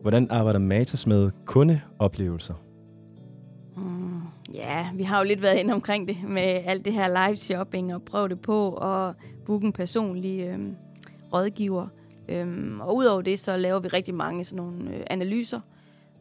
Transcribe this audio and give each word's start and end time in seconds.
Hvordan 0.00 0.30
arbejder 0.30 0.58
Matas 0.58 1.06
med 1.06 1.30
kundeoplevelser? 1.44 2.54
Mm, 3.76 4.20
ja, 4.54 4.88
vi 4.94 5.02
har 5.02 5.18
jo 5.18 5.24
lidt 5.24 5.42
været 5.42 5.58
inde 5.58 5.74
omkring 5.74 6.08
det 6.08 6.16
med 6.28 6.42
alt 6.42 6.84
det 6.84 6.92
her 6.92 7.26
live 7.26 7.36
shopping 7.36 7.94
og 7.94 8.02
prøve 8.02 8.28
det 8.28 8.40
på 8.40 8.68
og 8.70 9.14
booke 9.46 9.66
en 9.66 9.72
personlig 9.72 10.40
øhm, 10.40 10.76
rådgiver. 11.32 11.86
Øhm, 12.28 12.80
og 12.80 12.96
udover 12.96 13.22
det, 13.22 13.38
så 13.38 13.56
laver 13.56 13.80
vi 13.80 13.88
rigtig 13.88 14.14
mange 14.14 14.44
sådan 14.44 14.64
nogle 14.64 14.96
øh, 14.96 15.02
analyser, 15.10 15.60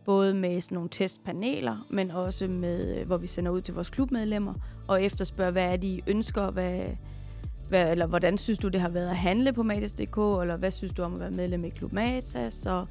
både 0.06 0.34
med 0.34 0.62
sådan 0.62 0.76
nogle 0.76 0.90
testpaneler, 0.90 1.86
men 1.90 2.12
også 2.12 2.48
med, 2.48 3.00
øh, 3.00 3.08
hvor 3.08 3.18
vi 3.18 3.28
sender 3.28 3.52
ud 3.52 3.62
til 3.62 3.74
vores 3.74 3.90
klubmedlemmer 3.90 4.54
og 4.88 5.04
efterspørger, 5.04 5.52
hvad 5.52 5.74
er 5.74 5.78
de 5.78 6.02
ønsker, 6.08 6.52
hvad, 6.52 6.82
hvad, 7.70 7.92
eller 7.92 8.06
hvordan 8.06 8.38
synes 8.38 8.60
du, 8.60 8.68
det 8.68 8.82
har 8.82 8.90
været 8.90 9.10
at 9.10 9.16
handle 9.16 9.54
på 9.54 9.64
Matas.dk, 9.64 10.18
eller 10.18 10.58
hvad 10.58 10.72
synes 10.72 10.94
du 10.94 11.04
om 11.04 11.14
at 11.14 11.20
være 11.20 11.32
medlem 11.32 11.66
i 11.66 11.70
Klub 11.70 11.94
Matas, 11.94 12.66
og, 12.66 12.88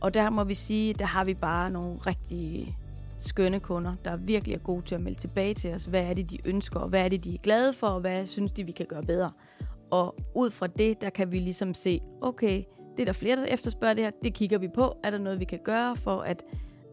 og 0.00 0.14
der 0.14 0.30
må 0.30 0.44
vi 0.44 0.54
sige, 0.54 0.94
der 0.94 1.04
har 1.04 1.24
vi 1.24 1.34
bare 1.34 1.70
nogle 1.70 1.96
rigtig 1.98 2.76
skønne 3.18 3.60
kunder, 3.60 3.94
der 4.04 4.16
virkelig 4.16 4.54
er 4.54 4.58
gode 4.58 4.82
til 4.82 4.94
at 4.94 5.00
melde 5.00 5.18
tilbage 5.18 5.54
til 5.54 5.74
os, 5.74 5.84
hvad 5.84 6.04
er 6.04 6.14
det, 6.14 6.30
de 6.30 6.38
ønsker, 6.44 6.80
og 6.80 6.88
hvad 6.88 7.04
er 7.04 7.08
det, 7.08 7.24
de 7.24 7.34
er 7.34 7.38
glade 7.38 7.72
for, 7.72 7.86
og 7.86 8.00
hvad 8.00 8.26
synes 8.26 8.52
de, 8.52 8.64
vi 8.64 8.72
kan 8.72 8.86
gøre 8.86 9.02
bedre. 9.02 9.30
Og 9.90 10.16
ud 10.34 10.50
fra 10.50 10.66
det, 10.66 11.00
der 11.00 11.10
kan 11.10 11.32
vi 11.32 11.38
ligesom 11.38 11.74
se, 11.74 12.00
okay, 12.20 12.62
det 12.96 13.02
er 13.02 13.04
der 13.04 13.12
flere, 13.12 13.36
der 13.36 13.44
efterspørger 13.44 13.94
det 13.94 14.04
her, 14.04 14.10
det 14.22 14.34
kigger 14.34 14.58
vi 14.58 14.68
på. 14.74 14.96
Er 15.04 15.10
der 15.10 15.18
noget, 15.18 15.40
vi 15.40 15.44
kan 15.44 15.58
gøre 15.64 15.96
for, 15.96 16.20
at 16.20 16.42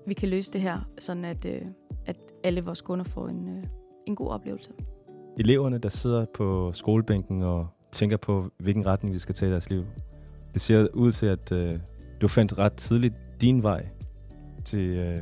vi 0.08 0.13
kan 0.13 0.30
løse 0.30 0.52
det 0.52 0.62
her, 0.62 0.80
sådan 0.99 1.26
at, 1.26 1.46
øh, 1.46 1.62
at 2.05 2.18
alle 2.44 2.62
vores 2.62 2.82
kunder 2.82 3.05
får 3.05 3.27
en, 3.27 3.58
øh, 3.58 3.63
en 4.05 4.16
god 4.16 4.27
oplevelse. 4.27 4.72
Eleverne, 5.38 5.77
der 5.77 5.90
sidder 5.90 6.26
på 6.34 6.72
skolebænken 6.74 7.44
og 7.44 7.68
tænker 7.91 8.18
på, 8.18 8.52
hvilken 8.58 8.85
retning 8.85 9.16
de 9.16 9.20
skal 9.20 9.35
tage 9.35 9.49
i 9.49 9.52
deres 9.52 9.70
liv. 9.70 9.85
Det 10.54 10.62
ser 10.62 10.88
ud 10.94 11.12
til, 11.12 11.26
at 11.26 11.52
øh, 11.52 11.72
du 12.25 12.29
fandt 12.29 12.57
ret 12.57 12.73
tidligt 12.73 13.13
din 13.41 13.63
vej 13.63 13.85
til, 14.63 14.79
øh, 14.79 15.17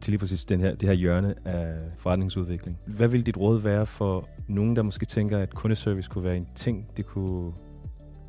til 0.00 0.10
lige 0.10 0.18
præcis 0.18 0.44
den 0.44 0.60
her, 0.60 0.74
det 0.74 0.88
her 0.88 0.92
hjørne 0.92 1.34
af 1.44 1.74
forretningsudvikling. 1.98 2.78
Hvad 2.86 3.08
vil 3.08 3.26
dit 3.26 3.36
råd 3.36 3.60
være 3.60 3.86
for 3.86 4.28
nogen, 4.48 4.76
der 4.76 4.82
måske 4.82 5.06
tænker, 5.06 5.38
at 5.38 5.54
kundeservice 5.54 6.08
kunne 6.08 6.24
være 6.24 6.36
en 6.36 6.48
ting, 6.54 6.86
de 6.96 7.02
kunne 7.02 7.52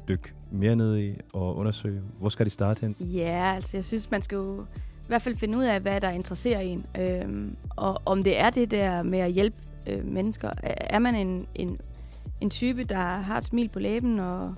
dykke 0.07 0.33
mere 0.51 0.75
ned 0.75 0.97
i 0.97 1.13
og 1.33 1.57
undersøge? 1.57 2.01
Hvor 2.19 2.29
skal 2.29 2.45
de 2.45 2.49
starte 2.49 2.81
hen? 2.81 2.95
Ja, 2.99 3.53
altså 3.55 3.77
jeg 3.77 3.85
synes, 3.85 4.11
man 4.11 4.21
skal 4.21 4.35
jo 4.35 4.61
i 5.03 5.07
hvert 5.07 5.21
fald 5.21 5.35
finde 5.35 5.57
ud 5.57 5.63
af, 5.63 5.79
hvad 5.79 6.01
der 6.01 6.09
interesserer 6.09 6.59
en. 6.59 6.85
Øhm, 6.99 7.55
og 7.69 8.01
om 8.05 8.23
det 8.23 8.39
er 8.39 8.49
det 8.49 8.71
der 8.71 9.03
med 9.03 9.19
at 9.19 9.31
hjælpe 9.31 9.57
øh, 9.87 10.05
mennesker. 10.05 10.49
Er 10.63 10.99
man 10.99 11.15
en, 11.15 11.47
en, 11.55 11.79
en 12.41 12.49
type, 12.49 12.83
der 12.83 12.95
har 12.99 13.37
et 13.37 13.45
smil 13.45 13.69
på 13.69 13.79
læben 13.79 14.19
og, 14.19 14.55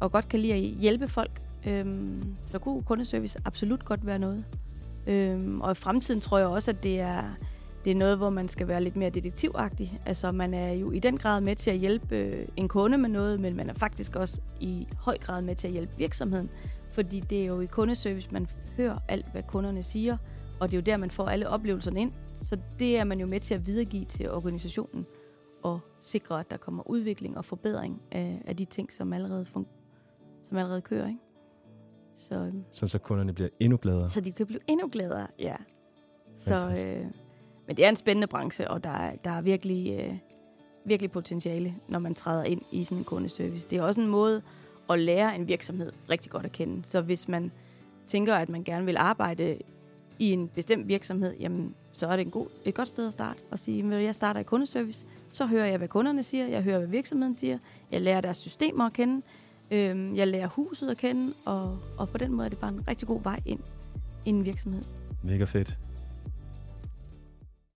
og 0.00 0.12
godt 0.12 0.28
kan 0.28 0.40
lide 0.40 0.54
at 0.54 0.60
hjælpe 0.60 1.08
folk, 1.08 1.40
øhm, 1.66 2.36
så 2.46 2.58
kunne 2.58 2.82
kundeservice 2.82 3.38
absolut 3.44 3.84
godt 3.84 4.06
være 4.06 4.18
noget. 4.18 4.44
Øhm, 5.06 5.60
og 5.60 5.72
i 5.72 5.74
fremtiden 5.74 6.20
tror 6.20 6.38
jeg 6.38 6.46
også, 6.46 6.70
at 6.70 6.82
det 6.82 7.00
er, 7.00 7.22
det 7.84 7.90
er 7.90 7.96
noget, 7.96 8.16
hvor 8.16 8.30
man 8.30 8.48
skal 8.48 8.68
være 8.68 8.82
lidt 8.82 8.96
mere 8.96 9.10
detektivagtig. 9.10 10.00
Altså 10.06 10.32
man 10.32 10.54
er 10.54 10.72
jo 10.72 10.90
i 10.90 10.98
den 10.98 11.18
grad 11.18 11.40
med 11.40 11.56
til 11.56 11.70
at 11.70 11.78
hjælpe 11.78 12.16
øh, 12.16 12.48
en 12.56 12.68
kunde 12.68 12.98
med 12.98 13.08
noget, 13.08 13.40
men 13.40 13.56
man 13.56 13.70
er 13.70 13.74
faktisk 13.74 14.16
også 14.16 14.40
i 14.60 14.88
høj 14.96 15.18
grad 15.18 15.42
med 15.42 15.54
til 15.54 15.66
at 15.66 15.72
hjælpe 15.72 15.96
virksomheden. 15.96 16.50
Fordi 16.90 17.20
det 17.20 17.42
er 17.42 17.46
jo 17.46 17.60
i 17.60 17.66
kundeservice, 17.66 18.28
man 18.32 18.46
hører 18.76 18.98
alt, 19.08 19.32
hvad 19.32 19.42
kunderne 19.42 19.82
siger, 19.82 20.16
og 20.60 20.70
det 20.70 20.76
er 20.76 20.80
jo 20.80 20.84
der, 20.84 20.96
man 20.96 21.10
får 21.10 21.28
alle 21.28 21.48
oplevelserne 21.48 22.00
ind. 22.00 22.12
Så 22.42 22.58
det 22.78 22.98
er 22.98 23.04
man 23.04 23.20
jo 23.20 23.26
med 23.26 23.40
til 23.40 23.54
at 23.54 23.66
videregive 23.66 24.04
til 24.04 24.30
organisationen 24.30 25.06
og 25.62 25.80
sikre, 26.00 26.40
at 26.40 26.50
der 26.50 26.56
kommer 26.56 26.90
udvikling 26.90 27.38
og 27.38 27.44
forbedring 27.44 28.02
af, 28.12 28.42
af 28.46 28.56
de 28.56 28.64
ting, 28.64 28.92
som 28.92 29.12
allerede, 29.12 29.46
fun- 29.56 29.66
som 30.48 30.56
allerede 30.56 30.80
kører. 30.80 31.08
Ikke? 31.08 31.20
Så, 32.16 32.34
øhm, 32.34 32.64
så, 32.70 32.86
så 32.86 32.98
kunderne 32.98 33.32
bliver 33.32 33.48
endnu 33.60 33.78
gladere? 33.82 34.08
Så 34.08 34.20
de 34.20 34.32
kan 34.32 34.46
blive 34.46 34.60
endnu 34.66 34.88
gladere, 34.92 35.26
ja. 35.38 35.56
Så, 36.36 36.84
øh, 36.86 37.06
men 37.66 37.76
det 37.76 37.84
er 37.84 37.88
en 37.88 37.96
spændende 37.96 38.26
branche, 38.26 38.70
og 38.70 38.84
der 38.84 38.90
er, 38.90 39.16
der 39.16 39.30
er 39.30 39.40
virkelig, 39.40 40.00
øh, 40.00 40.14
virkelig 40.84 41.10
potentiale, 41.10 41.74
når 41.88 41.98
man 41.98 42.14
træder 42.14 42.44
ind 42.44 42.62
i 42.72 42.84
sådan 42.84 42.98
en 42.98 43.04
kundeservice. 43.04 43.68
Det 43.70 43.78
er 43.78 43.82
også 43.82 44.00
en 44.00 44.08
måde 44.08 44.42
at 44.90 44.98
lære 44.98 45.36
en 45.36 45.48
virksomhed 45.48 45.92
rigtig 46.10 46.30
godt 46.30 46.44
at 46.44 46.52
kende. 46.52 46.84
Så 46.84 47.00
hvis 47.00 47.28
man 47.28 47.52
tænker, 48.06 48.34
at 48.34 48.48
man 48.48 48.64
gerne 48.64 48.84
vil 48.84 48.96
arbejde 48.96 49.58
i 50.18 50.32
en 50.32 50.48
bestemt 50.48 50.88
virksomhed, 50.88 51.34
jamen, 51.40 51.74
så 51.92 52.06
er 52.06 52.16
det 52.16 52.24
en 52.24 52.30
god, 52.30 52.46
et 52.64 52.74
godt 52.74 52.88
sted 52.88 53.06
at 53.06 53.12
starte 53.12 53.40
og 53.50 53.58
sige, 53.58 53.94
at 53.94 54.04
jeg 54.04 54.14
starter 54.14 54.40
i 54.40 54.42
kundeservice, 54.42 55.06
så 55.30 55.46
hører 55.46 55.66
jeg, 55.66 55.78
hvad 55.78 55.88
kunderne 55.88 56.22
siger, 56.22 56.46
jeg 56.46 56.62
hører, 56.62 56.78
hvad 56.78 56.88
virksomheden 56.88 57.34
siger, 57.34 57.58
jeg 57.90 58.00
lærer 58.00 58.20
deres 58.20 58.36
systemer 58.36 58.86
at 58.86 58.92
kende, 58.92 59.22
øh, 59.70 60.16
jeg 60.16 60.28
lærer 60.28 60.48
huset 60.48 60.90
at 60.90 60.96
kende, 60.96 61.34
og, 61.44 61.78
og 61.98 62.08
på 62.08 62.18
den 62.18 62.32
måde 62.32 62.44
er 62.44 62.48
det 62.48 62.58
bare 62.58 62.72
en 62.72 62.88
rigtig 62.88 63.08
god 63.08 63.22
vej 63.22 63.40
ind 63.46 63.60
i 64.24 64.28
en 64.28 64.44
virksomhed. 64.44 64.82
Mega 65.22 65.44
fedt. 65.44 65.78